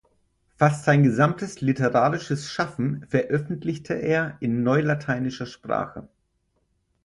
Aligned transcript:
Fast 0.55 0.83
sein 0.85 1.03
gesamtes 1.03 1.61
literarisches 1.61 2.49
Schaffen 2.49 3.05
veröffentlichte 3.07 3.93
er 3.93 4.35
in 4.39 4.63
neulateinischer 4.63 5.45
Sprache. 5.45 6.07